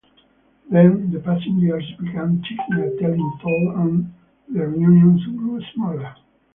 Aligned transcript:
Then 0.67 1.11
the 1.11 1.19
passing 1.19 1.59
years 1.59 1.87
began 1.99 2.41
taking 2.41 2.83
a 2.83 2.97
telling 2.99 3.33
toll 3.39 3.73
and 3.77 4.11
the 4.51 4.65
reunions 4.65 5.23
grew 5.27 5.61
smaller. 5.75 6.15